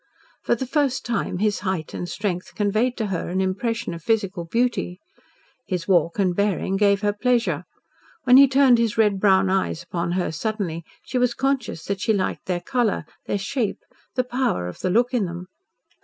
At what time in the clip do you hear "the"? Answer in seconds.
0.55-0.65, 14.15-14.23, 14.79-14.89